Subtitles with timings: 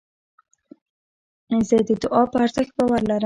[1.69, 3.19] زه د دؤعا په ارزښت باور لرم.